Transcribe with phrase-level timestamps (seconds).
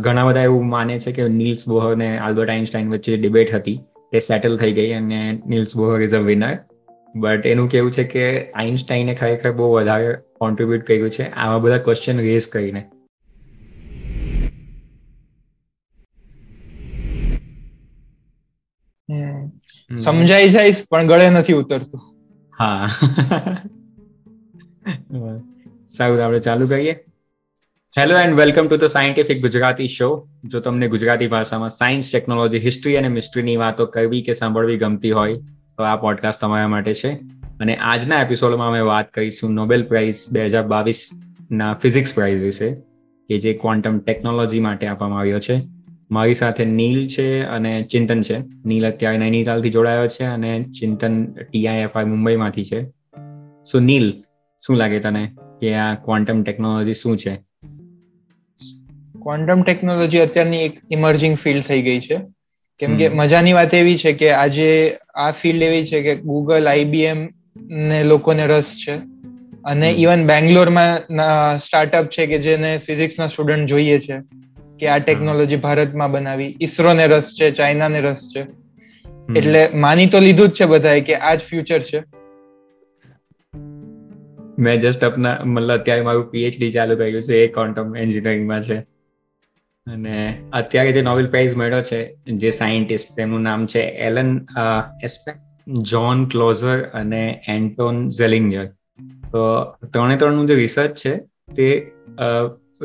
[0.00, 3.80] ઘણા બધા એવું માને છે કે નીલ્સ બોહર ને આલ્બર્ટ આઇન્સ્ટાઈન વચ્ચે ડિબેટ હતી.
[4.12, 6.58] એ સેટલ થઈ ગઈ અને Niels Bohr is a winner
[7.16, 12.18] but એનું કેવું છે કે આઇન્સ્ટાઈને ખરેખર બહુ વધારે કોન્ટ્રીબ્યુટ કર્યું છે આવા બધા ક્વેશ્ચન
[12.18, 12.90] રેઝ કરીને.
[19.98, 22.00] સમજાઈ જાય પણ ગળે નથી ઉતરતું.
[22.58, 22.90] હા.
[25.90, 27.04] સારું આપણે ચાલુ કરીએ.
[27.98, 32.96] Hello and welcome to the scientific Gujarati show જો તમને ગુજરાતી ભાષામાં સાયન્સ ટેકનોલોજી હિસ્ટ્રી
[32.96, 35.34] અને મિસ્ટ્રીની વાતો કરવી કે સાંભળવી ગમતી હોય,
[35.78, 37.10] તો આ પોડકાસ્ટ તમારા માટે છે.
[37.60, 42.70] અને આજના એપિસોડમાં અમે વાત કરીશું નોબેલ પ્રાઇઝ બે હજાર બાવીસના ફિઝિક્સ પ્રાઇઝ વિશે,
[43.28, 45.58] કે જે ક્વોન્ટમ ટેકનોલોજી માટે આપવામાં આવ્યો છે.
[46.10, 48.38] મારી સાથે નીલ છે અને ચિંતન છે.
[48.64, 52.84] નીલ અત્યારે નૈનીતાલથી જોડાયો છે અને ચિંતન ટીઆઈએફઆઈ મુંબઈમાંથી છે.
[53.72, 54.10] સો નીલ,
[54.62, 55.28] શું લાગે તને
[55.60, 57.49] કે આ ક્વોન્ટમ ટેકનોલોજી શું છે?
[59.22, 62.18] ક્વોન્ટમ ટેકનોલોજી અત્યારની એક ઇમર્જિંગ ફિલ્ડ થઈ ગઈ છે.
[62.80, 64.68] કેમ કે મજાની વાત એવી છે કે આજે
[65.14, 67.28] આ ફિલ્ડ એવી છે કે ગૂગલ આઈબીએમ
[67.70, 68.94] ને લોકોને રસ છે.
[69.64, 74.20] અને ઇવન બેંગ્લોરમાં સ્ટાર્ટઅપ છે કે જેને ફિઝિક્સના સ્ટુડન્ટ જોઈએ છે
[74.78, 76.56] કે આ ટેકનોલોજી ભારતમાં બનાવી.
[76.60, 78.46] ઈસરો ને રસ છે ચાઇનાને રસ છે.
[79.36, 82.00] એટલે માની તો લીધું જ છે બધાએ કે આ જ ફ્યુચર છે.
[84.58, 88.99] મેં જસ્ટ અપના મતલબ અત્યારે મારું પીએચડી ચાલુ કર્યું છે એ ક્વોન્ટમ એન્જિનિયરિંગમાં છે.
[89.92, 90.16] અને
[90.60, 92.00] અત્યારે જે નોબેલ પ્રાઇઝ મળ્યો છે,
[92.42, 94.30] જે સાયન્ટિસ્ટ તેમનું નામ છે એલન
[95.08, 95.42] એસ્પેક્ટ
[95.90, 97.22] જોન ક્લોઝર અને
[97.56, 98.66] એન્ટોન ઝેલિંગર.
[99.32, 99.42] તો
[99.92, 101.12] ત્રણે ત્રણનું જે રિસર્ચ છે,
[101.56, 101.68] તે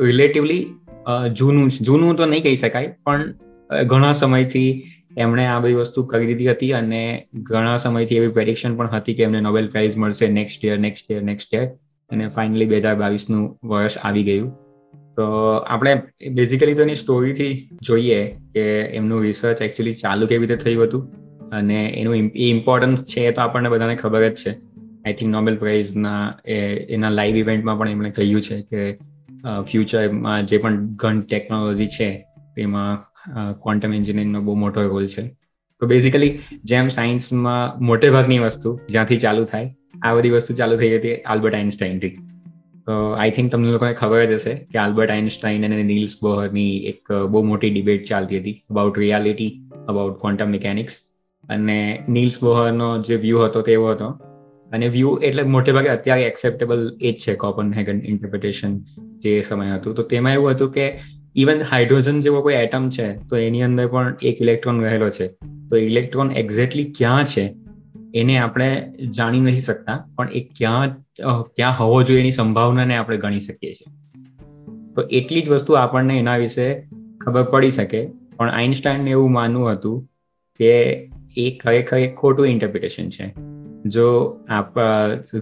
[0.08, 0.64] રિલેટિવલી
[1.38, 3.24] જૂનું જૂનું તો નહીં કહી શકાય, પણ
[3.92, 4.70] ઘણા સમયથી
[5.24, 7.02] એમણે આ બધી વસ્તુ કરી દીધી હતી અને
[7.50, 11.22] ઘણા સમયથી એવી પ્રેડિક્શન પણ હતી કે એમને નોબેલ પ્રાઇઝ મળશે next year next year
[11.30, 11.66] next year
[12.10, 14.48] અને ફાઇનલી બે હજાર બાવીસનું વર્ષ આવી ગયું.
[15.16, 15.26] તો
[15.66, 15.92] આપણે
[16.30, 18.20] બેઝિકલી તો એની સ્ટોરીથી જોઈએ
[18.54, 18.64] કે
[18.98, 21.04] એમનું રિસર્ચ એકચ્યુઅલી ચાલુ કેવી રીતે થયું હતું
[21.50, 24.52] અને એનું ઇમ્પોર્ટન્સ છે તો આપણને બધાને ખબર જ છે.
[25.04, 26.20] આઈ થિંક નોબેલ પ્રાઇઝના
[26.96, 28.82] એના લાઈવ ઇવેન્ટમાં પણ એમણે કહ્યું છે કે
[29.62, 32.08] ફ્યુચરમાં જે પણ ઘન ટેકનોલોજી છે
[32.58, 32.92] એમાં
[33.62, 35.24] ક્વોન્ટમ એન્જિનિયરિંગનો બહુ મોટો રોલ છે.
[35.82, 36.32] તો બેઝિકલી
[36.64, 39.74] જેમ સાયન્સમાં મોટે ભાગની વસ્તુ જ્યાંથી ચાલુ થાય,
[40.04, 42.14] આ બધી વસ્તુ ચાલુ થઈ હતી આલ્બર્ટ આઇન્સ્ટાઈનથી
[42.92, 47.42] આઈ થિંક તમને લોકોને ખબર જ હશે કે આલ્બર્ટ આઇન્સ્ટાઈન અને નીલ્સ બોહરની એક બહુ
[47.42, 51.00] મોટી ડિબેટ ચાલતી હતી about reality about quantum mechanics
[51.48, 54.08] અને નીલ્સ બોહરનો જે વ્યૂ હતો તેવો હતો.
[54.72, 58.78] અને વ્યૂ એટલે મોટે ભાગે અત્યારે એક્સેપ્ટેબલ એ જ છે કોપન હેગન ઇન્ટરપ્રિટેશન
[59.18, 59.94] જે સમય હતું.
[59.94, 61.00] તો તેમાં એવું હતું કે
[61.36, 65.28] ઇવન હાઇડ્રોજન જેવો કોઈ એટમ છે, તો એની અંદર પણ એક ઇલેક્ટ્રોન રહેલો છે.
[65.70, 67.65] તો ઇલેક્ટ્રોન એક્ઝેક્ટલી ક્યાં છે?
[68.14, 68.68] એને આપણે
[69.16, 70.94] જાણી નથી શકતા, પણ એ ક્યાં
[71.54, 73.90] ક્યાં હોવો જોઈએ એની સંભાવનાને આપણે ગણી શકીએ છીએ.
[74.94, 76.66] તો એટલી જ વસ્તુ આપણને એના વિશે
[77.20, 78.00] ખબર પડી શકે,
[78.36, 80.04] પણ આઇન્સ્ટાઈનને એવું માનવું હતું
[80.60, 80.72] કે
[81.36, 83.26] એ ખરેખર એક ખોટું ઇન્ટરપ્રિટેશન છે.
[83.86, 84.06] જો
[84.50, 84.78] આપ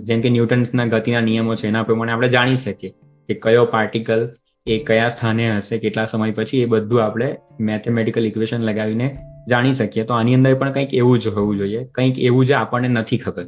[0.03, 2.91] જેમ કે ન્યૂટન્સના ગતિના નિયમો છે, એના પ્રમાણે આપણે જાણી શકીએ
[3.29, 4.27] કે કયો પાર્ટિકલ
[4.67, 7.29] એ કયા સ્થાને હશે, કેટલા સમય પછી એ બધું આપણે
[7.61, 9.09] મેથેમેટિકલ ઇક્વેશન લગાવીને
[9.49, 11.85] જાણી શકીએ તો આની અંદર પણ કંઈક એવું જ હોવું જોઈએ.
[11.93, 13.47] કંઈક એવું જે આપણને નથી ખબર.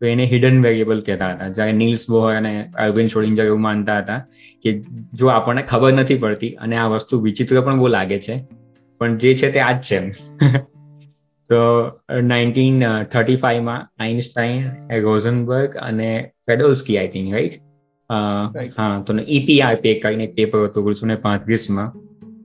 [0.00, 1.48] તો એને હિડન વેરિયેબલ કહેતા હતા.
[1.48, 4.20] જ્યારે નીલ્સ બોહર અને અરવિંદ છોડિંજર એવું માનતા હતા
[4.64, 4.76] કે
[5.14, 8.38] જો આપણને ખબર નથી પડતી અને આ વસ્તુ વિચિત્ર પણ બહુ લાગે છે
[9.00, 10.60] પણ જે છે તે આ જ છે
[11.50, 11.60] તો
[12.22, 12.80] નાઇન્ટીન
[13.12, 14.64] થર્ટી ફાઈવમાં આઇન્સ્ટાઈન
[15.02, 16.10] રોઝનબર્ગ અને
[16.46, 17.60] ફેડોલ્સકી આઈ થિંક રાઈટ?
[18.78, 21.92] હા તો ઈપીઆર પે કરીને પેપર હતું ઓગણીસો ને પાંત્રીસમાં.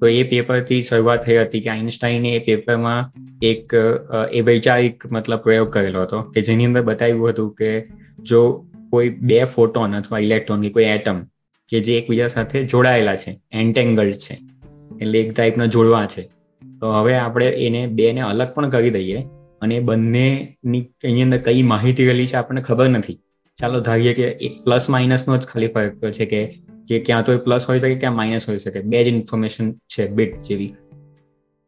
[0.02, 3.02] તો એ પેપરથી શરૂઆત થઈ હતી કે આઇન્સ્ટાઈને એ પેપરમાં
[3.52, 3.76] એક
[4.32, 7.72] એ વૈચારિક મતલબ પ્રયોગ કરેલો હતો કે જેની અંદર બતાવ્યું હતું કે
[8.32, 8.42] જો
[8.94, 11.20] કોઈ બે ફોટોન અથવા ઇલેક્ટ્રોન કે કોઈ એટમ
[11.72, 13.32] કે જે એકબીજા સાથે જોડાયેલા છે
[13.64, 14.36] એન્ટેંગલ્ડ છે,
[15.02, 16.24] એટલે એક ટાઈપના જોડવા છે,
[16.62, 19.20] તો હવે આપણે એને બેને અલગ પણ કરી દઈએ
[19.62, 23.18] અને બંનેની એની અંદર કઈ માહિતી રહેલી છે આપણને ખબર નથી.
[23.58, 26.42] ચાલો ધારીએ કે એક પ્લસ માઇનસનો જ ખાલી ફરક છે કે
[26.90, 28.82] કે ક્યાં તો પ્લસ હોઈ શકે, ક્યાં માઇનસ હોઈ શકે.
[28.84, 30.74] બે જ ઇન્ફોર્મેશન છે બીટ જેવી.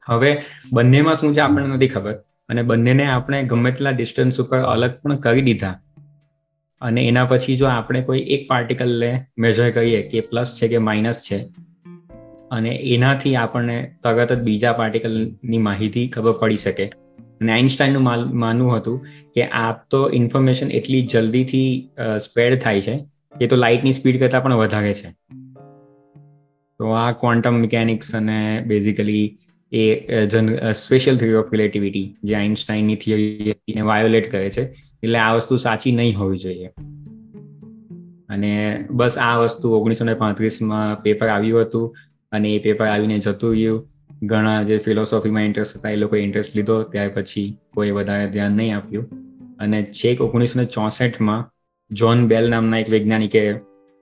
[0.07, 0.31] હવે
[0.73, 2.15] બંનેમાં શું છે આપણને નથી ખબર.
[2.50, 5.75] અને બંનેને આપણે ગમે તેટલા ડિસ્ટન્સ ઉપર અલગ પણ કરી દીધા.
[6.81, 11.21] અને એના પછી જો આપણે કોઈ એક પાર્ટિકલને મેજર કરીએ કે પ્લસ છે કે માઇનસ
[11.31, 11.39] છે,
[12.51, 16.88] અને એનાથી આપણને તરત જ બીજા પાર્ટિકલની માહિતી ખબર પડી શકે.
[17.41, 18.03] અને આઇન્સ્ટાઈનનું
[18.39, 18.97] માનવું હતું
[19.35, 21.69] કે આ તો ઇન્ફોર્મેશન એટલી જલ્દીથી
[22.19, 22.95] સ્પ્રેડ થાય છે
[23.39, 25.16] કે તો લાઇટની સ્પીડ કરતાં પણ વધારે છે.
[26.80, 29.38] તો આ ક્વોન્ટમ મિકેનિક્સ અને બેઝિકલી
[29.72, 34.62] એ જન સ્પેશિયલ થિયરી ઓફ રિલેટિવિટી જે આઇન્સ્ટાઈનની થિયરીને વાયોલેટ કરે છે.
[35.04, 36.68] એટલે આ વસ્તુ સાચી નહીં હોવી જોઈએ.
[38.30, 41.95] અને બસ આ વસ્તુ ઓગણીસો ને પાંત્રીસમાં પેપર આવ્યું હતું
[42.31, 43.89] અને એ પેપર આવીને જતું રહ્યું.
[44.24, 46.84] ઘણા જે ફિલોસોફીમાં ઇન્ટરેસ્ટ હતા એ લોકો ઇન્ટરેસ્ટ લીધો.
[46.84, 49.10] ત્યાર પછી કોઈ વધારે ધ્યાન નહીં આપ્યું.
[49.60, 51.51] અને છેક ઓગણીસો ને ચોસઠમાં
[51.91, 53.55] જોન બેલ નામના એક વૈજ્ઞાનિકે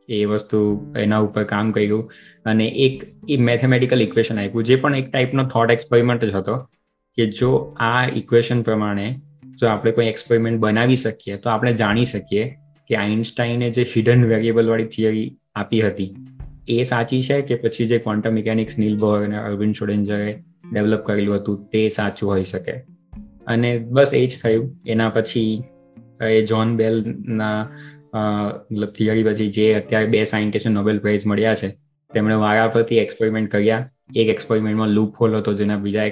[0.09, 0.59] એ વસ્તુ
[0.97, 2.12] એના ઉપર કામ કર્યું
[2.45, 6.57] અને એક એ મેથેમેટિકલ ઇક્વેશન આપ્યું, જે પણ એક ટાઈપનો થોટ એક્સપેરિમેન્ટ જ હતો
[7.18, 9.15] કે જો આ ઇક્વેશન પ્રમાણે
[9.59, 12.56] જો આપણે કોઈ એક્સપેરિમેન્ટ બનાવી શકીએ, તો આપણે જાણી શકીએ
[12.88, 16.15] કે આઇન્સ્ટાઈને જે હિડન વેરિયેબલ થિયરી આપી હતી,
[16.69, 20.44] એ સાચી છે કે પછી જે ક્વોન્ટમ મિકેનિક્સ નીલ બોહર અને અરવિંદ શોડેન્જરે
[20.74, 22.71] ડેવલપ કરેલું હતું, તે સાચું હોઈ શકે?
[23.47, 24.81] અને બસ એ જ થયું.
[24.88, 25.63] એના પછી
[26.27, 27.69] એ જોન બેલના
[28.13, 31.69] મતલબ થિયરી પછી જે અત્યારે બે સાયન્ટિસ્ટ નોબેલ પ્રાઇઝ મળ્યા છે,
[32.12, 33.89] તેમણે વારાફરતી એક્સપેરિમેન્ટ કર્યા.
[34.16, 36.06] એક એક્સપેરિમેન્ટમાં લૂપ હોલ હતો, જેના બીજા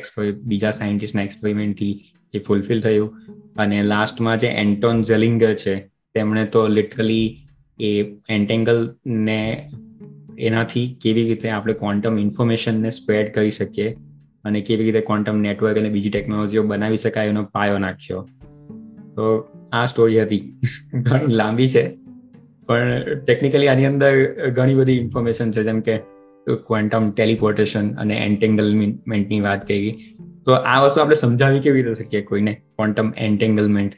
[0.43, 1.93] બીજા સાયન્ટિસ્ટના એક્સપેરિમેન્ટથી
[2.33, 3.09] એ ફૂલફિલ થયું.
[3.57, 5.75] અને લાસ્ટમાં જે એન્ટોન ઝેલિંગર છે,
[6.15, 7.37] તેમણે તો લિટરલી
[7.79, 9.69] એ એન્ટેંગલ ને
[10.39, 13.89] એનાથી કેવી રીતે આપણે ક્વોન્ટમ ઇન્ફોર્મેશનને સ્પ્રેડ કરી શકીએ
[14.45, 18.27] અને કેવી રીતે ક્વોન્ટમ નેટવર્ક અને બીજી ટેકનોલોજીઓ બનાવી શકાય એનો પાયો નાખ્યો.
[19.15, 20.61] તો આ સ્ટોરી હતી.
[20.93, 21.89] ઘણી લાંબી છે.
[22.67, 24.13] પણ ટેકનિકલી આની અંદર
[24.49, 25.63] ઘણી બધી ઇન્ફોર્મેશન છે.
[25.63, 25.97] જેમ કે
[26.47, 29.95] ક્વોન્ટમ ટેલિપોર્ટેશન અને એન્ટેંગલમેન્ટની વાત કરી
[30.45, 32.53] તો આ વસ્તુ આપણે સમજાવી કેવી રીતે શકીએ કોઈને?
[32.53, 33.93] ક્વોન્ટમ એન્ટેંગલમેન્ટ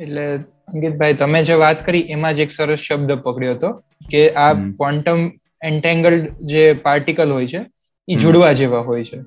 [0.00, 3.70] એટલે અંકિતભાઈ તમે જે વાત કરી એમાં જ એક સરસ શબ્દ પકડ્યો હતો
[4.10, 5.30] કે આ ક્વોન્ટમ
[5.64, 7.60] એન્ટેંગલ્ડ જે પાર્ટિકલ હોય છે
[8.08, 9.18] એ જોડવા જેવા હોય છે.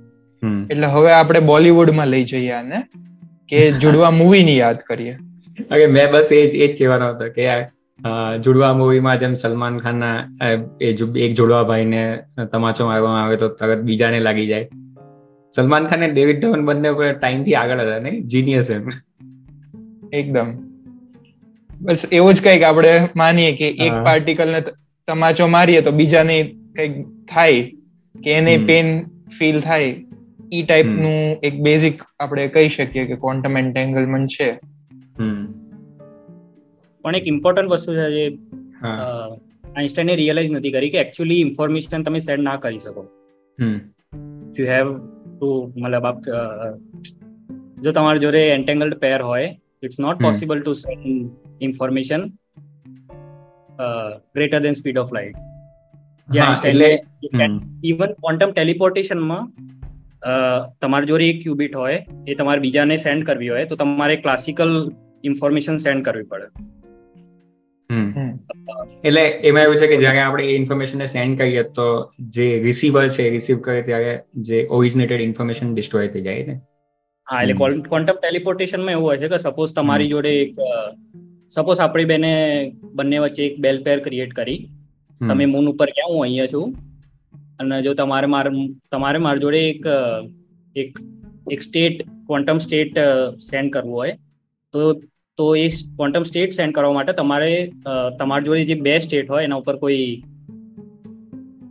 [0.69, 2.83] એટલે હવે આપણે બોલિવૂડમાં લઈ જઈએ આને.
[3.51, 5.13] કે જુડવા મૂવી ની યાદ કરીએ.
[5.71, 7.47] ઓકે મેં બસ એ જ એ જ કહેવાનો હતો કે
[8.39, 10.15] જુડવા મૂવીમાં જેમ સલમાન ખાનના
[10.81, 10.93] એ
[11.25, 12.03] એક જોડવા ભાઈને
[12.51, 14.67] તમાચો મારવામાં આવે તો તરત બીજાને લાગી જાય.
[15.53, 18.85] સલમાન ખાન અને ડેવિડ ધવન બંને ટાઈમથી આગળ હતા ને જીનિયસ એમ.
[20.13, 20.49] એકદમ.
[21.69, 24.61] બસ એવું જ કંઈક આપણે માનીએ કે એક પાર્ટિકલ ને
[25.07, 26.37] તમાચો મારીએ તો બીજાને
[26.75, 26.93] કંઈક
[27.27, 27.61] થાય
[28.15, 28.87] કે એને પેન
[29.37, 29.91] ફીલ થાય.
[30.51, 31.05] ઈ ટાઈપનું
[31.43, 34.47] એક બેઝિક આપણે કહી શકીએ કે ક્વોન્ટમ એન્ટેંગલમેન્ટ છે.
[37.01, 38.25] પણ એક ઇમ્પોર્ટન્ટ વસ્તુ છે જે
[39.75, 43.05] આઈન્સ્ટાઈને રિયલાઇઝ નથી કરી કે એકચ્યુઅલી ઇન્ફોર્મેશન તમે સેન્ડ ના કરી શકો.
[44.59, 44.93] યુ હેવ
[45.39, 46.19] ટુ મતલબ આપ
[47.81, 49.47] જો તમારી જોડે એન્ટેંગલ્ડ પેર હોય
[49.83, 51.29] it's not possible to send
[51.61, 52.27] information
[54.35, 55.35] greater than speed of light
[56.29, 56.91] જે આઈન્સ્ટાઈને
[57.83, 59.71] ઇવન ક્વોન્ટમ ટેલિપોર્ટેશનમાં
[60.81, 64.91] તમારી જોડે એક ક્યુબિટ હોય એ તમારે બીજાને સેન્ડ કરવી હોય તો તમારે ક્લાસિકલ
[65.23, 66.47] ઇન્ફોર્મેશન સેન્ડ કરવી પડે.
[69.03, 71.87] એટલે એમાં એવું છે કે જ્યારે આપણે એ ઇન્ફોર્મેશન સેન્ડ કરીએ તો
[72.29, 76.55] જે રિસીવર છે રિસીવ કરે ત્યારે જે ઓરિજિનેટેડ ઇન્ફોર્મેશન ડિસ્ટ્રોય થઈ જાય ને
[77.27, 77.55] હા એટલે
[77.89, 80.53] ક્વોન્ટમ ટેલિપોર્ટેશનમાં એવું હોય છે કે સપોઝ તમારી જોડે એક
[81.51, 82.31] સપોઝ આપણી બેને
[82.93, 84.61] બંને વચ્ચે એક બેલ પેર ક્રિએટ કરી.
[85.21, 86.90] તમે મૂન ઉપર ક્યાં હું અહીંયા છું?
[87.61, 88.45] અને જો તમારે માર
[88.91, 89.87] તમારે મારી જોડે એક
[90.75, 90.99] એક
[91.51, 92.99] એક સ્ટેટ ક્વોન્ટમ સ્ટેટ
[93.41, 94.17] સેન્ડ કરવું હોય
[94.73, 94.93] તો
[95.37, 97.53] તો એ ક્વોન્ટમ સ્ટેટ સેન્ડ કરવા માટે તમારે
[98.19, 100.01] તમારી જોડે જે બે સ્ટેટ હોય એના ઉપર કોઈ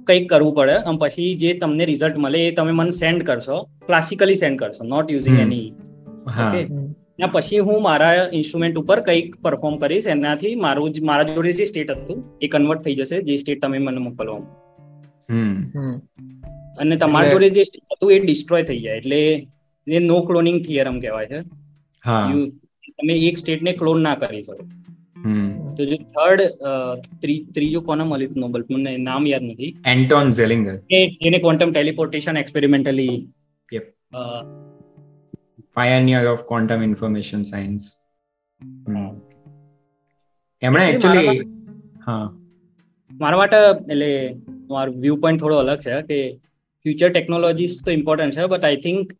[0.06, 0.72] કંઈક કરવું પડે.
[0.72, 3.58] અને પછી જે તમને રિઝલ્ટ મળે એ તમે મને સેન્ડ કરશો.
[3.86, 5.68] ક્લાસિકલી સેન્ડ કરશો નોટ યુઝિંગ એની
[6.40, 6.62] ઓકે
[7.20, 10.06] ના પછી હું મારા ઇન્સ્ટ્રુમેન્ટ ઉપર કંઈક પરફોર્મ કરીશ.
[10.06, 14.00] એનાથી મારું મારા જોડે જે સ્ટેટ હતું એ કન્વર્ટ થઈ જશે જે સ્ટેટ તમે મને
[14.00, 14.40] મોકલવા
[16.78, 17.62] અને તમારે જોડે જે
[17.94, 18.96] હતું એ ડિસ્ટ્રોય થઈ જાય.
[18.96, 19.20] એટલે
[19.86, 21.40] એ નો ક્લોનિંગ થિયરમ કહેવાય છે.
[22.90, 24.64] તમે એક સ્ટેટને ક્લોન ના કરી શકો.
[25.76, 26.40] તો જે થર્ડ
[27.54, 29.70] ત્રીજો કોને મળ્યું નોબલ મને નામ યાદ નથી.
[29.86, 33.14] એન્ટોન ઝેલિંગર એને quantum teleportation experimentally
[35.74, 37.82] pioneer of quantum information science
[40.62, 41.38] એમણે એક્ચ્યુઅલી
[42.06, 42.24] હા.
[43.12, 43.56] મારા માટે
[43.92, 44.10] એટલે
[44.70, 46.18] મારો વ્યૂ પોઈન્ટ થોડો અલગ છે કે
[46.84, 49.12] ફ્યુચર ટેકનોલોજીસ તો ઇમ્પોર્ટન્ટ છે બટ આઈ થિંક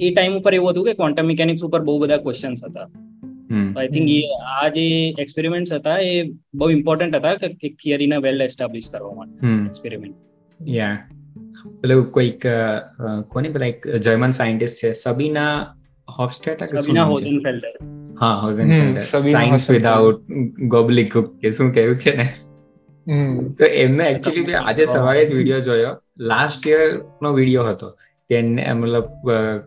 [0.00, 2.88] એ ટાઈમ ઉપર એવું હતું કે ક્વોન્ટમ મિકેનિક્સ ઉપર બહુ બધા ક્વેશ્ચન્સ હતા.
[3.76, 4.08] આઈ થિંક
[4.56, 4.86] આ જે
[5.18, 6.22] એક્સપેરિમેન્ટ્સ હતા એ
[6.54, 9.46] બહુ ઇમ્પોર્ટન્ટ હતા કે એક થિયરીને વેલ એસ્ટાબ્લિશ કરવા માટે.
[9.66, 10.16] એક્સપેરિમેન્ટ
[10.60, 10.98] યા
[11.80, 12.46] પેલું કોઈક
[13.28, 15.52] કોની પેલા એક જર્મન સાયન્ટિસ્ટ છે સબીના
[16.08, 17.78] હોફસ્ટેટ સબીના હોઝનફેલ્ડર
[18.20, 20.20] હા હોઝનફેલ્ડર સાયન્સ વિધાઉટ
[20.68, 22.16] ગોબલિક કે શું કહ્યું છે?
[22.16, 22.28] ને
[23.58, 25.92] તો એમને એકચ્યુઅલી આજે સવારે જ વીડિયો જોયો.
[26.32, 26.84] લાસ્ટ યર
[27.22, 27.88] નો વીડિયો હતો.
[28.30, 29.06] તેને મતલબ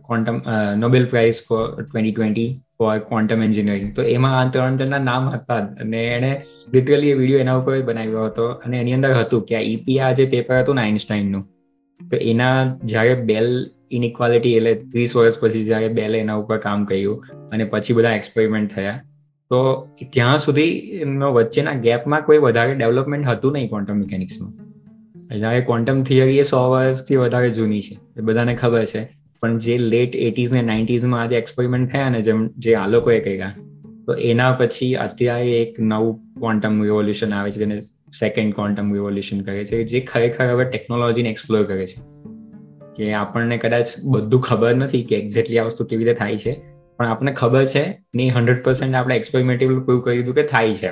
[0.08, 0.38] quantum
[0.84, 5.60] Nobel prize for twenty twenty four quantum engineering તો એમાં આ ત્રણ જણના નામ હતા.
[5.84, 6.32] અને એણે
[6.74, 8.48] લિટરલી એ વીડિયો એના ઉપર બનાવ્યો હતો.
[8.66, 11.44] અને એની અંદર હતું કે આ ઈપી જે પેપર હતું ને આઇન્સ્ટાઈનનું
[12.00, 12.56] તો એના
[12.92, 13.50] જ્યારે બેલ
[13.92, 18.76] ઇનઇક્વાલિટી એટલે ત્રીસ વર્ષ પછી જ્યારે બેલે એના ઉપર કામ કર્યું અને પછી બધા એક્સપેરિમેન્ટ
[18.76, 19.00] થયા.
[19.52, 24.54] તો ત્યાં સુધી એમનો વચ્ચેના ગેપમાં કોઈ વધારે ડેવલપમેન્ટ હતું નહીં ક્વોન્ટમ મિકેનિક્સમાં
[25.40, 29.02] જ્યારે ક્વોન્ટમ થિયરી એ સો વર્ષથી વધારે જૂની છે, એ બધાને ખબર છે.
[29.42, 33.54] પણ જે લેટ એટીઝ ને નાઇન્ટીઝમાં આજે એક્સપેરિમેન્ટ થયા ને જેમ, જે આ લોકોએ કર્યા,
[34.08, 37.82] તો એના પછી અત્યારે એક નવું ક્વોન્ટમ રિવોલ્યુશન આવે છે, જેને
[38.20, 42.02] સેકન્ડ ક્વોન્ટમ રિવોલ્યુશન કરે છે, જે ખરેખર હવે ટેકનોલોજીને એક્સપ્લોર કરે છે.
[42.96, 46.71] કે આપણને કદાચ બધું ખબર નથી કે એક્ઝેક્ટલી આ વસ્તુ કેવી રીતે થાય છે
[47.02, 50.92] પણ આપણને ખબર છે ને હંડ્રેડ પર્સન્ટ આપણે એક્સપેરિમેન્ટેબલ પ્રૂવ કરી દીધું કે થાય છે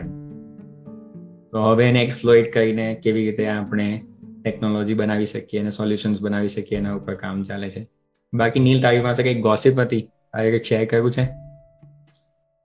[1.51, 4.01] તો હવે એને એક્સપ્લોઇટ કરીને કેવી રીતે આપણે
[4.43, 7.87] ટેકનોલોજી બનાવી શકીએ અને સોલ્યુશન્સ બનાવી શકીએ એના ઉપર કામ ચાલે છે.
[8.33, 10.01] બાકી નીલ તારી પાસે કઈ ગોસિપ હતી?
[10.01, 11.23] તારે કંઈક શેર કર્યું છે?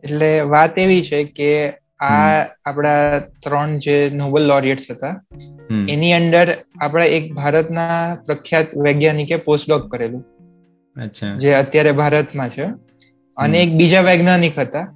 [0.05, 1.71] એટલે વાત એવી છે કે
[2.01, 5.25] આ આપણા ત્રણ જે નોબલ લોરિયટ્સ હતા
[5.89, 10.25] એની અંડર આપણા એક ભારતના પ્રખ્યાત વૈજ્ઞાનિકે પોસ્ટડોક કરેલું.
[11.37, 12.94] જે અત્યારે ભારતમાં છે.
[13.37, 14.87] અને એક બીજા વૈજ્ઞાનિક હતા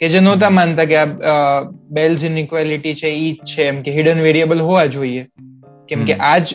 [0.00, 4.20] કે જે નહોતા માનતા કે આ બેલ્સ ઇનઇક્વાલિટી છે ઈ જ છે એમ કે હિડન
[4.20, 5.22] વેરિયેબલ હોવા જોઈએ.
[5.88, 6.46] કેમ કે આજ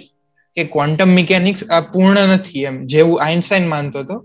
[0.57, 4.17] કે ક્વોન્ટમ મિકેનિક્સ આ પૂર્ણ નથી એમ જેવું આઇન્સ્ટાઈન માનતો હતો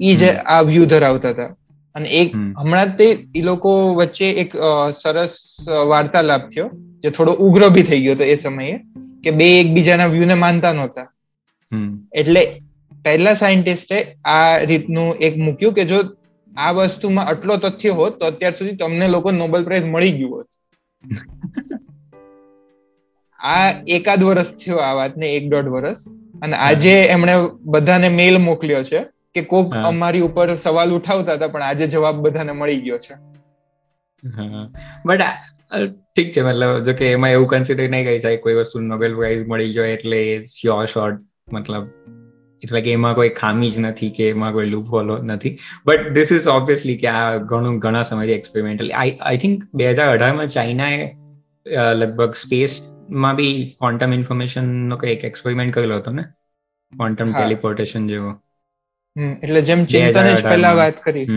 [0.00, 1.50] ઈ જે આ વ્યૂ ધરાવતા હતા.
[1.94, 2.28] અને એક
[2.60, 4.50] હમણાં તે એ લોકો વચ્ચે એક
[4.96, 5.34] સરસ
[5.88, 6.68] વાર્તાલાપ થયો
[7.02, 8.74] જે થોડો ઉગ્ર બી થઈ ગયો હતો એ સમયે
[9.24, 11.08] કે બે એકબીજાના વ્યૂને માનતા નહોતા.
[12.12, 12.42] એટલે
[13.04, 15.98] પહેલા સાયન્ટિસ્ટે આ રીતનું એક મૂક્યું કે જો
[16.56, 20.48] આ વસ્તુમાં આટલો તથ્ય હોત તો અત્યાર સુધી તમને લોકો નોબેલ પ્રાઇઝ મળી ગયું હોત.
[23.40, 25.98] આ એકાદ વર્ષ થયો આ વાતને એક દોઢ વર્ષ.
[26.42, 29.00] અને આજે એમણે બધાને મેલ મોકલ્યો છે
[29.34, 33.14] કે કોક અમારી ઉપર સવાલ ઉઠાવતા હતા પણ આજે જવાબ બધાને મળી ગયો છે.
[35.06, 35.22] બટ
[36.16, 39.46] ઠીક છે મતલબ જો કે એમાં એવું કન્સિડર નહીં કરી જાય કોઈ વસ્તુ નોબેલ પ્રાઇઝ
[39.46, 41.20] મળી ગયો એટલે શ્યોર શોર્ટ
[41.52, 41.84] મતલબ
[42.62, 45.52] એટલે કે એમાં કોઈ ખામી જ નથી કે એમાં કોઈ લૂપ હોલો નથી.
[45.86, 50.08] બટ ધીસ ઇઝ ઓબ્વિયસલી કે આ ઘણું ઘણા સમયથી એક્સપેરિમેન્ટલ આઈ આઈ થિંક બે હજાર
[50.08, 50.98] અઢારમાં ચાઇનાએ
[51.94, 56.24] લગભગ સ્પેસમાં બી ક્વોન્ટમ ઇન્ફોર્મેશનનો કંઈક એક્સપેરિમેન્ટ કરેલો હતો ને?
[56.92, 58.32] ક્વોન્ટમ ટેલિપોર્ટેશન જેવો.
[59.42, 61.28] એટલે જેમ ચિંતને જ પહેલા વાત કરી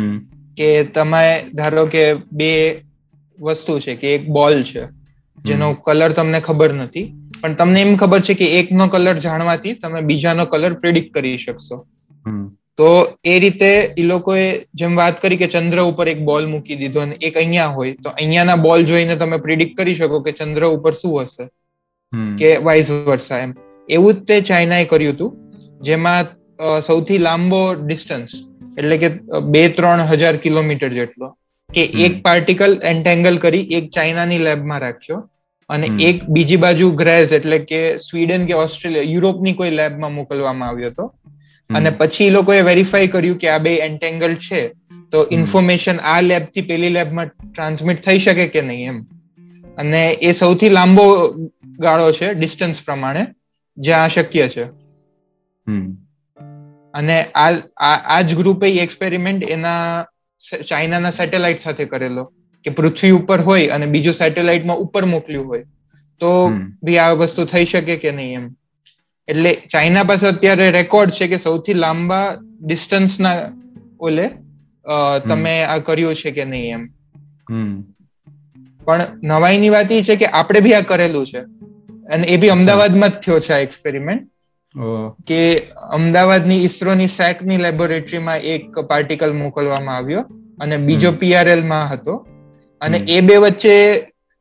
[0.57, 1.21] કે તમે
[1.53, 2.51] ધારો કે બે
[3.37, 4.83] વસ્તુ છે કે એક બોલ છે
[5.37, 7.05] જેનો કલર તમને ખબર નથી
[7.43, 11.77] પણ તમને એમ ખબર છે કે એકનો કલર જાણવાથી તમે બીજાનો કલર પ્રિડિક્ટ કરી શકશો.
[12.77, 12.89] તો
[13.25, 14.45] એ રીતે એ લોકોએ
[14.75, 18.13] જેમ વાત કરી કે ચંદ્ર ઉપર એક બોલ મૂકી દીધો અને એક અહીંયા હોય તો
[18.13, 21.45] અહીંયાના બોલ જોઈને તમે પ્રિડિક્ટ કરી શકો કે ચંદ્ર ઉપર શું હશે
[22.39, 23.53] કે વાઇસ વર્ષા એમ.
[23.89, 25.31] એવું જ તે ચાઇનાએ કર્યું હતું
[25.81, 26.25] જેમાં
[26.81, 28.33] સૌથી લાંબો ડિસ્ટન્સ
[28.77, 29.09] એટલે કે
[29.49, 31.29] બે ત્રણ હજાર કિલોમીટર જેટલો
[31.69, 35.19] કે એક પાર્ટિકલ એન્ટેંગલ કરી એક ચાઇનાની લેબમાં રાખ્યો
[35.69, 40.89] અને એક બીજી બાજુ ગ્રેઝ એટલે કે સ્વીડન કે ઓસ્ટ્રેલિયા યુરોપની કોઈ લેબમાં મોકલવામાં આવ્યો
[40.89, 41.15] હતો.
[41.73, 44.67] અને પછી એ લોકોએ વેરીફાઈ કર્યું કે આ બે એન્ટેંગલ છે.
[45.11, 49.03] તો ઇન્ફોર્મેશન આ લેબથી પેલી લેબમાં ટ્રાન્સમિટ થઈ શકે કે નહીં એમ.
[49.77, 51.33] અને એ સૌથી લાંબો
[51.79, 53.27] ગાળો છે ડિસ્ટન્સ પ્રમાણે
[53.77, 54.63] જ્યાં શક્ય છે.
[56.93, 57.51] અને આ
[58.07, 60.05] આ જ ગ્રુપે એક્સપેરિમેન્ટ એના
[60.69, 62.33] ચાઇનાના સેટેલાઇટ સાથે કરેલો.
[62.65, 65.63] કે પૃથ્વી ઉપર હોય અને બીજું સેટેલાઇટમાં ઉપર મોકલ્યું હોય
[66.21, 66.31] તો
[66.83, 68.45] બી આ વસ્તુ થઈ શકે કે નહીં એમ?
[69.27, 72.25] એટલે ચાઇના પાસે અત્યારે રેકોર્ડ છે કે સૌથી લાંબા
[72.61, 73.37] ડિસ્ટન્સના
[73.99, 74.29] ઓલે
[75.27, 76.83] તમે આ કર્યું છે કે નહીં એમ?
[78.85, 81.41] પણ નવાઈની વાત એ છે કે આપણે બી આ કરેલું છે.
[82.13, 84.29] અને એ બી અમદાવાદમાં જ થયો છે આ એક્સપેરિમેન્ટ
[85.27, 85.39] કે
[85.91, 90.21] અમદાવાદની ઈસરોની સેકની લેબોરેટરીમાં એક પાર્ટિકલ મોકલવામાં આવ્યો
[90.61, 92.15] અને બીજો પીઆરએલમાં હતો.
[92.83, 93.75] અને એ બે વચ્ચે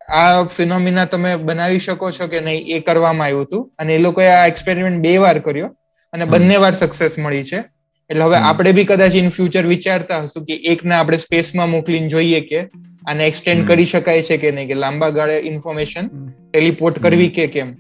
[0.09, 3.73] આ ફિનોમિના તમે બનાવી શકો છો કે નહીં એ કરવામાં આવ્યું હતું.
[3.79, 5.77] અને એ લોકોએ આ એક્સપેરિમેન્ટ બે વાર કર્યો
[6.13, 7.65] અને બંને વાર સક્સેસ મળી છે.
[8.11, 12.41] એટલે હવે આપણે બી કદાચ ઇન ફ્યુચર વિચારતા હશું કે એકને આપણે સ્પેસમાં મોકલીને જોઈએ
[12.41, 12.63] કે
[13.07, 16.09] આને એક્સટેન્ડ કરી શકાય છે કે નહીં કે લાંબા ગાળે ઇન્ફોર્મેશન
[16.51, 17.75] ટેલિપોર્ટ કરવી કે કેમ?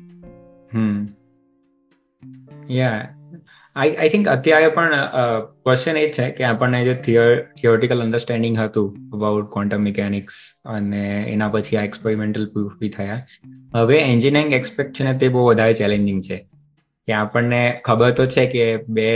[2.70, 3.08] યા
[3.76, 4.94] આઈ આઈ થિંક અત્યારે પણ
[5.64, 11.76] ક્વેશ્ચન એ છે કે આપણને જે થિયોરિટિકલ અન્ડરસ્ટેન્ડિંગ હતું અબાઉટ ક્વોન્ટમ મિકેનિક્સ અને એના પછી
[11.76, 13.26] આ એક્સપેરિમેન્ટલ પ્રૂફ બી થયા.
[13.74, 16.38] હવે એન્જિનિયરિંગ એક્સપેક્ટ છે ને તે બહુ વધારે ચેલેન્જિંગ છે.
[17.08, 19.08] કે આપણને ખબર તો છે કે બે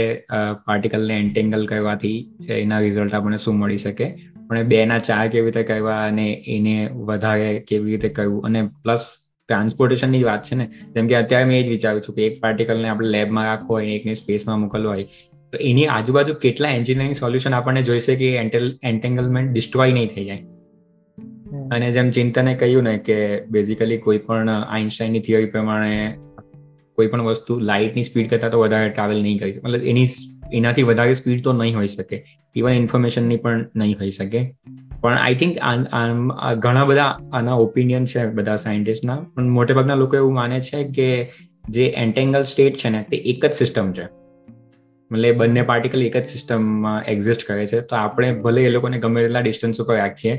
[0.65, 2.17] પાર્ટિકલને એન્ટેંગલ કરવાથી
[2.49, 4.07] એના રિઝલ્ટ આપણને શું મળી શકે.
[4.47, 9.07] પણ બે ના ચાર કેવી રીતે કરવા અને એને વધારે કેવી રીતે કરવું અને પ્લસ
[9.47, 12.89] ટ્રાન્સપોર્ટેશનની વાત છે ને જેમ કે અત્યારે મેં એ જ વિચારું છું કે એક પાર્ટિકલને
[12.89, 15.03] આપણે લેબમાં રાખવો હોય એકને સ્પેસમાં મોકલવો હોય
[15.53, 18.35] તો એની આજુબાજુ કેટલા એન્જિનિયરિંગ સોલ્યુશન આપણને જોઈશે કે
[18.83, 20.45] એન્ટેંગલમેન્ટ ડિસ્ટ્રોય નહીં થઈ જાય.
[21.71, 26.17] અને જેમ ચિંતને કહ્યું ને કે બેઝિકલી કોઈ પણ આઇન્સ્ટાઈનની થિયરી પ્રમાણે
[26.95, 30.05] કોઈ પણ વસ્તુ લાઇટની સ્પીડ કરતા તો વધારે ટ્રાવેલ નહીં કરી મતલબ એની
[30.53, 32.25] એનાથી વધારે સ્પીડ તો નહીં હોઈ શકે.
[32.55, 34.41] ઇવન ઇન્ફોર્મેશનની પણ નહીં હોઈ શકે.
[35.01, 35.57] પણ આઈ થિંક
[36.57, 41.31] ઘણા બધા આના ઓપિનિયન છે બધા સાયન્ટિસ્ટના પણ મોટે ભાગના લોકો એવું માને છે કે
[41.69, 44.05] જે એન્ટેંગલ સ્ટેટ છે ને, તે એક જ સિસ્ટમ છે.
[45.11, 47.81] મતલબ બંને પાર્ટિકલ એક જ સિસ્ટમમાં એક્ઝિસ્ટ કરે છે.
[47.81, 50.35] તો આપણે ભલે એ લોકોને ગમે તેટલા ડિસ્ટન્સ ઉપર રાખીએ,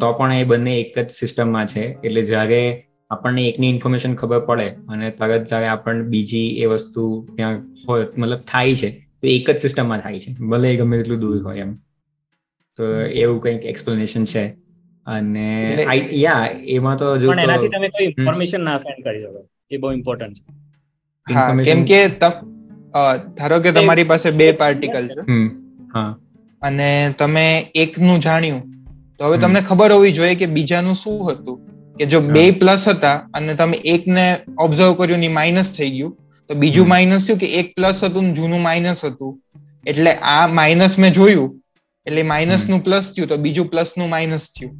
[0.00, 1.84] તો પણ એ બંને એક જ સિસ્ટમમાં છે.
[2.04, 2.60] એટલે જ્યારે
[3.10, 8.38] આપણને એકની ઇન્ફોર્મેશન ખબર પડે અને તરત જ્યારે આપણને બીજી એ વસ્તુ ત્યાં હોય, મતલબ
[8.48, 8.90] થાય છે,
[9.22, 10.32] તો એક જ સિસ્ટમમાં થાય છે.
[10.46, 11.76] ભલે એ ગમે તેટલું દૂર હોય એમ.
[12.78, 12.84] તો
[13.16, 14.44] એવું કંઈક એક્સપ્લેનેશન છે.
[15.06, 15.46] અને
[16.16, 19.40] યા એમાં તો જો એનાથી તમે કોઈ ઇન્ફોર્મેશન ના સેન્ડ કરી શકો
[19.70, 20.44] એ બહુ ઇમ્પોર્ટન્ટ છે.
[21.64, 21.98] કેમ કે
[23.34, 25.22] ધારો કે તમારી પાસે બે પાર્ટિકલ છે.
[26.62, 27.44] અને તમે
[27.76, 28.62] એકનું જાણ્યું
[29.20, 31.58] તો હવે તમને ખબર હોવી જોઈએ કે બીજાનું શું હતું.
[31.96, 34.24] કે જો બે પ્લસ હતા અને તમે એકને
[34.58, 36.12] ઓબ્ઝર્વ કર્યું ની માઇનસ થઈ ગયું
[36.50, 39.32] તો બીજું માઇનસ થયું કે એક પ્લસ હતું જૂનું માઇનસ હતું.
[39.84, 41.50] એટલે આ માઇનસ મેં જોયું
[42.06, 44.74] એટલે માઇનસનું પ્લસ થયું તો બીજું પ્લસનું માઇનસ થયું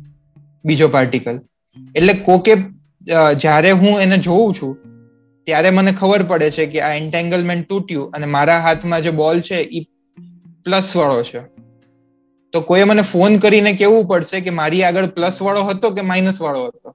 [0.64, 1.40] બીજો પાર્ટિકલ
[1.94, 2.52] એટલે કોકે
[3.36, 4.74] જ્યારે હું એને જોઉં છું
[5.46, 9.60] ત્યારે મને ખબર પડે છે કે આ એન્ટેંગલમેન્ટ તૂટ્યું અને મારા હાથમાં જે બોલ છે
[9.72, 9.84] એ
[10.64, 11.40] પ્લસ વાળો છે.
[12.54, 16.40] તો કોઈ મને ફોન કરીને કેવું પડશે કે મારી આગળ પ્લસ વાળો હતો કે માઇનસ
[16.40, 16.88] વાળો હતો?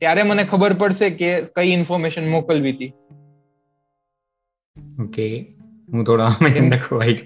[0.00, 2.92] ત્યારે મને ખબર પડશે કે કઈ ઇન્ફોર્મેશન મોકલવી હતી.
[4.98, 5.26] ઓકે
[5.88, 7.16] હું થોડા ખોવાઈ ખવાઈ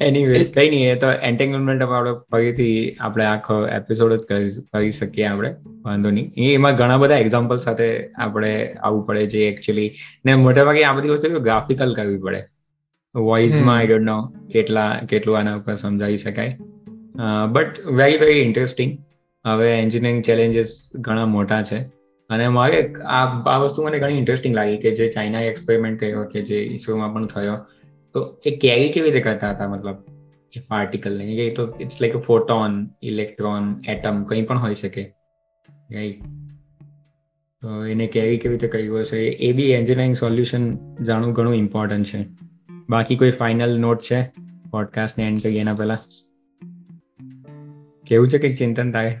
[0.00, 4.22] એનીવે કઈ નહીં એ તો એન્ટેંગલમેન્ટ આપણે ફરીથી આપણે આખો એપિસોડ જ
[4.74, 9.92] કરી શકીએ આપણે વાંધો નહીં એમાં ઘણા બધા એક્ઝામ્પલ સાથે આપણે આવવું પડે જે એકચ્યુઅલી
[10.24, 12.42] ને મોટા ભાગે આ બધી વસ્તુ ગ્રાફિકલ કરવી પડે.
[13.14, 16.58] વોઇસમાં આઈ ડોન્ટ નો કેટલા કેટલું આના ઉપર સમજાવી શકાય.
[17.52, 18.98] બટ વેરી વેરી ઇન્ટરેસ્ટિંગ
[19.46, 21.78] હવે એન્જિનિયરિંગ ચેલેન્જીસ ઘણા મોટા છે.
[22.30, 26.42] અને મારે આ આ વસ્તુ મને ઘણી ઇન્ટરેસ્ટિંગ લાગી કે જે ચાઇના એક્સપેરિમેન્ટ થયો કે
[26.42, 27.66] જે ઈસરોમાં પણ થયો.
[28.14, 29.98] તો એ કેરી કેવી રીતે કરતા હતા મતલબ
[30.52, 35.02] એ પાર્ટિકલ ને એ તો it's like a photon electron atom કંઈ પણ હોઈ શકે
[35.90, 36.22] રાઈટ
[37.62, 40.66] તો એને કેરી કેવી રીતે કર્યું હશે એ બી એન્જિનિયરિંગ સોલ્યુશન
[41.04, 42.24] જાણવું ઘણું ઇમ્પોર્ટન્ટ છે
[42.88, 44.20] બાકી કોઈ ફાઇનલ નોટ છે
[44.70, 46.00] પોડકાસ્ટ ને એન્ડ કરીએ એના પહેલા
[48.06, 49.12] કેવું છે કંઈક ચિંતન થાય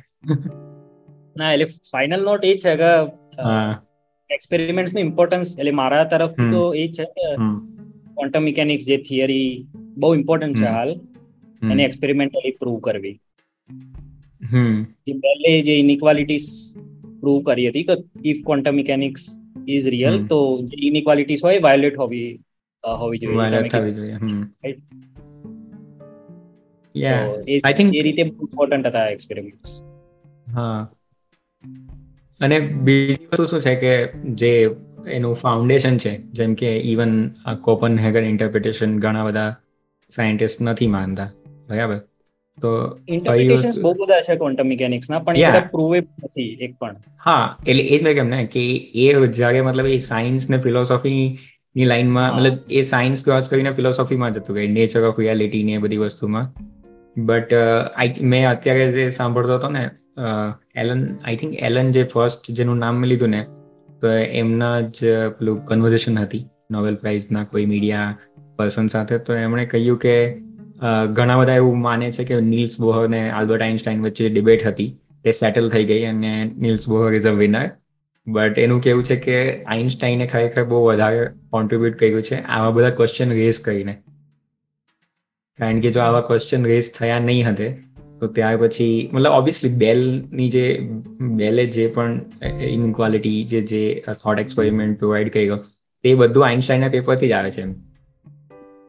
[1.36, 2.92] ના એટલે ફાઇનલ નોટ એ છે કે
[4.30, 7.28] એક્સપેરિમેન્ટ્સની ઇમ્પોર્ટન્સ એટલે મારા તરફથી તો એ છે કે
[8.20, 10.90] ક્વોન્ટમ મિકેનિક્સ જે થિયરી બહુ ઇમ્પોર્ટન્ટ છે હાલ
[11.72, 13.16] એને એક્સપેરિમેન્ટલી પ્રૂવ કરવી.
[15.06, 16.46] જે પહેલે જે ઇનઇક્વાલિટીઝ
[17.20, 19.26] પ્રૂવ કરી હતી કે if quantum mechanics
[19.68, 22.40] is real તો જે ઇનઇક્વાલિટીઝ હોય વાયોલેટ હોવી
[22.84, 23.36] હોવી જોઈએ.
[23.36, 24.16] વાયોલેટ હોવી જોઈએ
[26.96, 27.26] યા
[27.64, 29.80] આઈ થિંક એ રીતે ઇમ્પોર્ટન્ટ હતા એક્સપેરિમેન્ટ્સ
[30.54, 30.92] હા.
[32.40, 33.92] અને બીજી વસ્તુ શું છે કે
[34.34, 34.52] જે
[35.08, 36.16] એનું ફાઉન્ડેશન છે.
[36.16, 37.28] જેમ કે ઇવન
[37.60, 39.56] કોપન હેગર ઇન્ટરપ્રિટેશન ઘણા બધા
[40.10, 41.30] સાયન્ટિસ્ટ નથી માનતા.
[41.68, 41.98] બરાબર?
[42.58, 46.94] તો ઇન્ટરપ્રિટેશન્સ બહુ બધા છે ક્વોન્ટમ મિકેનિક્સ ના પણ એ પ્રૂવ નથી એક પણ.
[47.26, 51.38] હા એટલે એ જ મેં કેમ ને કે એ જ્યારે મતલબ એ સાયન્સ ને ફિલોસોફી
[51.76, 55.78] ની લાઈનમાં મતલબ એ સાયન્સ ક્રોસ કરીને ફિલોસોફીમાં જતું ગઈ નેચર ઓફ રિયાલિટી ને એ
[55.78, 56.52] બધી વસ્તુમાં.
[57.16, 57.54] બટ
[57.96, 59.90] આઈ મેં અત્યારે જે સાંભળતો હતો ને
[60.74, 63.46] એલન આઈ થિંક એલન જે ફર્સ્ટ જેનું નામ મેં લીધું ને
[64.08, 64.98] એમના જ
[65.38, 68.16] પેલું કન્વર્ઝેશન હતી નોવેલ પ્રાઇઝના કોઈ મીડિયા
[68.56, 69.18] પર્સન સાથે.
[69.18, 70.14] તો એમણે કહ્યું કે
[71.12, 74.90] ઘણા બધા એવું માને છે કે નીલ્સ બોહર અને આલ્બર્ટ આઇન્સ્ટાઈન વચ્ચે ડિબેટ હતી.
[75.24, 77.70] તે સેટલ થઈ ગઈ અને Niels Bohr is a winner
[78.26, 83.30] but એનું કેવું છે કે આઇન્સ્ટાઈને ખરેખર બહુ વધારે કોન્ટ્રીબ્યુટ કર્યું છે આવા બધા ક્વેશ્ચન
[83.30, 83.94] રેઝ કરીને.
[85.58, 87.68] કારણ કે જો આવા ક્વેશ્ચન રેઝ થયા નહીં હતે
[88.20, 90.64] તો ત્યાર પછી, મતલબ ઓબ્વિયસલી બેલની જે
[91.36, 92.20] બેલે જે પણ
[92.68, 93.84] ઇનક્વાલિટી જે જે
[94.22, 95.56] થોટ એક્સપેરિમેન્ટ પ્રોવાઈડ કર્યો,
[96.04, 97.64] તે બધું આઇન્સ્ટાઈનના પેપરથી જ આવે છે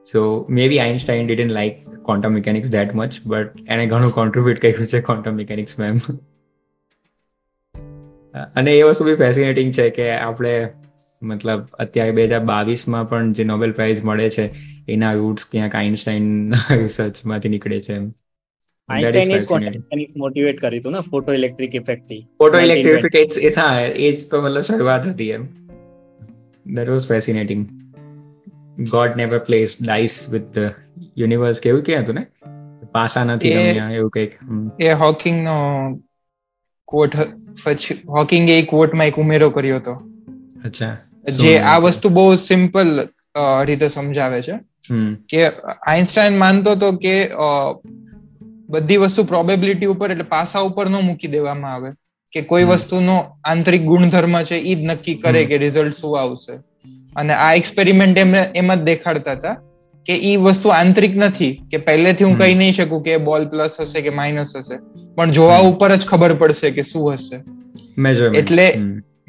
[0.07, 0.21] so
[0.67, 5.33] maybe Einstein didn't like quantum mechanics that much but એણે ઘણું કોન્ટ્રીબ્યુટ કર્યું છે ક્વોન્ટમ
[5.33, 5.99] મિકેનિક્સમાં એમ.
[8.55, 10.53] અને એ વસ્તુ બી ફેસિનેટિંગ છે કે આપણે,
[11.21, 14.45] મતલબ અત્યારે બે હજાર બાવીસમાં પણ જે નોબેલ પ્રાઇઝ મળે છે,
[14.89, 16.27] એના રૂટ્સ ક્યાંક આઇન્સ્ટાઈન
[16.71, 18.05] રિસર્ચમાંથી નીકળે છે એમ.
[18.89, 23.79] આઇન્સ્ટાઈને જ ક્વોન્ટમ મોટિવેટ કર્યું હતું ને ફોટો ઇલેક્ટ્રિક ઇફેક્ટથી ફોટો ઇલેક્ટ્રિક ઇફેક્ટ એ હા
[23.79, 25.45] એ જ તો મતલબ શરૂઆત હતી એમ.
[26.65, 27.67] That was fascinating
[28.79, 30.57] God never plays dice with
[31.17, 32.25] universe કેવું કે હતું ને?
[32.91, 34.31] પાસા નથી રમ્યા એવું કંઈક
[34.79, 35.57] એ હોકિંગ નો
[36.85, 37.11] કોટ
[37.63, 39.93] પછી હોકિંગ એ કોટમાં એક ઉમેરો કર્યો હતો.
[40.65, 40.97] અચ્છા.
[41.39, 43.07] જે આ વસ્તુ બહુ સિમ્પલ
[43.65, 44.59] રીતે સમજાવે છે.
[45.29, 45.47] કે
[45.87, 47.29] આઈન્સ્ટાઈન માનતો હતો કે
[48.71, 51.91] બધી વસ્તુ પ્રોબેબિલિટી ઉપર એટલે પાસા ઉપર ન મૂકી દેવામાં આવે
[52.33, 56.53] કે કોઈ વસ્તુનો આંતરિક ગુણધર્મ છે એ જ નક્કી કરે કે રિઝલ્ટ શું આવશે.
[57.15, 59.53] અને આ એક્સપેરિમેન્ટ એમ એમ જ દેખાડતા હતા
[60.05, 64.01] કે ઈ વસ્તુ આંતરિક નથી કે પહેલેથી હું કહી નહીં શકું કે બોલ પ્લસ હશે
[64.01, 64.77] કે માઇનસ હશે
[65.15, 67.37] પણ જોવા ઉપર જ ખબર પડશે કે શું હશે.
[68.37, 68.65] એટલે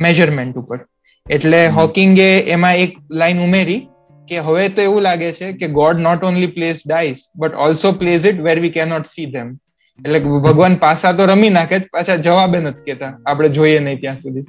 [0.01, 0.79] મેજરમેન્ટ ઉપર.
[1.27, 3.81] એટલે હોકિંગે એમાં એક લાઈન ઉમેરી
[4.29, 8.27] કે હવે તો એવું લાગે છે કે God not only plays dice but also plays
[8.27, 9.53] it where we cannot see them
[9.99, 13.19] એટલે ભગવાન પાસા તો રમી નાખે જ, પાછા જવાબે નથી કેતા.
[13.27, 14.45] આપણે જોઈએ નહીં ત્યાં સુધી.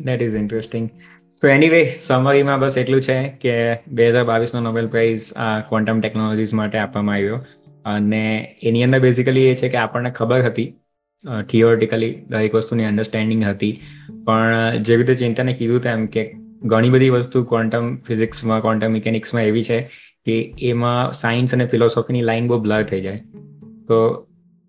[0.00, 0.90] દેટ ઇઝ ઇન્ટરેસ્ટિંગ
[1.42, 3.54] તો એનીવે સમરીમાં બસ એટલું છે કે
[3.88, 7.46] બે હજાર બાવીસનો નોબેલ પ્રાઇઝ આ ક્વોન્ટમ ટેકનોલોજીસ માટે આપવામાં આવ્યો.
[7.84, 10.68] અને એની અંદર બેઝિકલી એ છે કે આપણને ખબર હતી
[11.50, 13.80] થિયોરિટિકલી દરેક વસ્તુની અન્ડરસ્ટેન્ડિંગ હતી.
[14.26, 16.22] પણ જેવી રીતે ચિંતાને કીધું તેમ કે
[16.62, 19.90] ઘણી બધી વસ્તુ ક્વોન્ટમ ફિઝિક્સમાં ક્વોન્ટમ મિકેનિક્સમાં એવી છે
[20.24, 23.16] કે એમાં સાયન્સ અને ફિલોસોફીની લાઈન બહુ બ્લર થઈ જાય.
[23.88, 24.26] તો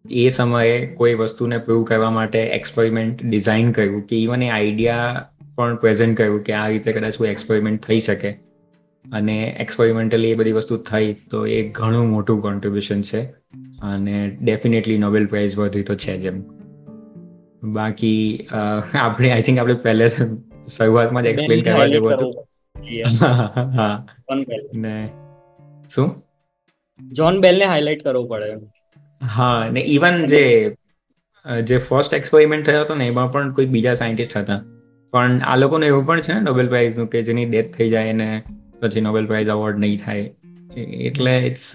[0.09, 5.75] એ સમયે કોઈ વસ્તુને પ્રૂવ કરવા માટે એક્સપેરિમેન્ટ ડિઝાઇન કર્યું કે ઇવન એ આઈડિયા પણ
[5.75, 8.31] પ્રેઝન્ટ કર્યું કે આ રીતે કદાચ કોઈ એક્સપેરિમેન્ટ થઈ શકે.
[9.11, 13.21] અને એક્સપેરિમેન્ટલી એ બધી વસ્તુ થઈ તો એ ઘણું મોટું કોન્ટ્રીબ્યુશન છે
[13.81, 16.43] અને ડેફિનેટલી નોબેલ પ્રાઇઝ વધી તો છે જેમ
[17.63, 18.47] બાકી
[18.93, 20.07] આપણે આઈ થિંક આપણે પહેલે
[20.77, 22.31] શરૂઆતમાં જ એક્સપ્લેન કરવા જેવું હતું
[24.75, 24.95] ને
[25.89, 26.09] શું?
[26.99, 28.47] જોન બેલ ને હાઇલાઇટ કરવું પડે
[29.21, 30.43] હા ને ઇવન જે
[31.63, 34.59] જે ફર્સ્ટ એક્સપેરિમેન્ટ થયો હતો ને એમાં પણ કોઈ બીજા સાયન્ટિસ્ટ હતા.
[35.13, 38.29] પણ આ લોકોને એવું પણ છે ને નોબેલ પ્રાઇઝનું કે જેની ડેથ થઈ જાય ને
[38.81, 40.25] પછી નોબેલ પ્રાઇઝ અવોર્ડ નહીં થાય.
[41.01, 41.65] એટલે ઇટ્સ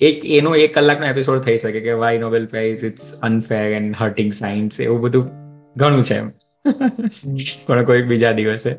[0.00, 4.32] એક એનો એક કલાકનો એપિસોડ થઈ શકે કે why Nobel prize it's unfair and hurting
[4.32, 5.24] science એવું બધું
[5.76, 6.28] ઘણું છે એમ.
[7.66, 8.76] પણ કોઈક બીજા દિવસે.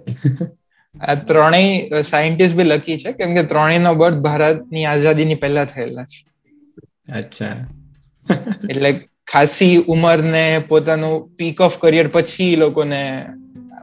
[1.01, 6.03] આ ત્રણેય સાયન્ટિસ્ટ બી લકી છે કેમ કે ત્રણેય નો બર્થ ભારતની આઝાદીની પહેલા થયેલા
[6.03, 6.25] છે.
[7.13, 7.67] અચ્છા.
[8.69, 13.25] એટલે ખાસી ઉંમર ને પોતાનું પીક ઓફ કરિયર પછી લોકોને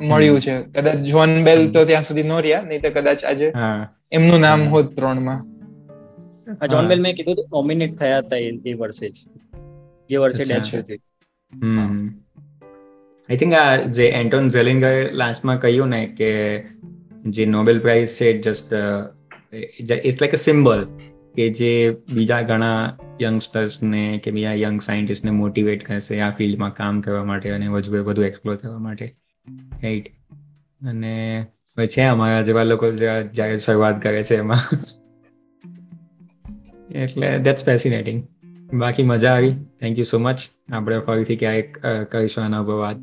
[0.01, 0.63] મળ્યું છે.
[0.63, 3.53] કદાચ જોન બેલ તો ત્યાં સુધી નો રહ્યા નહીં તો કદાચ આજે
[4.13, 5.45] એમનું નામ હોત ત્રણમાં.
[6.67, 9.15] જોન બેલ મેં કીધું નોમિનેટ થયા હતા એ વર્ષે જ.
[10.11, 11.01] જે વર્ષે ડેથ થઈ હતી.
[13.31, 16.31] આઈ થિંક આ જે એન્ટોન ઝેલિંગર લાસ્ટમાં કહ્યું ને કે
[17.29, 18.73] જે નોબેલ પ્રાઇઝ છે just
[19.53, 20.83] it's like a symbol
[21.37, 21.71] કે જે
[22.15, 22.81] બીજા ઘણા
[23.23, 28.23] યંગસ્ટર્સને કે બીજા યંગ સાયન્ટિસ્ટને મોટિવેટ કરશે આ ફિલ્ડમાં કામ કરવા માટે અને વધુ વધુ
[28.23, 29.07] એક્સપ્લોર કરવા માટે.
[29.83, 30.09] રાઈટ
[30.87, 31.15] અને
[31.77, 34.65] પછી અમારા જેવા લોકો જ્યારે શરૂઆત કરે છે એમાં.
[37.05, 38.21] એટલે દેટ્સ ફેસિનેટિંગ
[38.73, 39.55] બાકી મજા આવી.
[39.81, 40.39] થેન્ક યુ સો મચ
[40.73, 41.79] આપણે ફરીથી ક્યારેક
[42.13, 42.99] કરીશું આના ઉપર વાત.